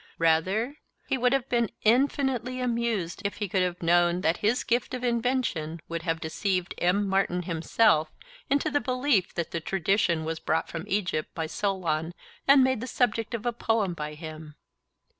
[0.17, 4.95] Rather he would have been infinitely amused if he could have known that his gift
[4.95, 7.07] of invention would have deceived M.
[7.07, 8.09] Martin himself
[8.49, 12.15] into the belief that the tradition was brought from Egypt by Solon
[12.47, 14.55] and made the subject of a poem by him.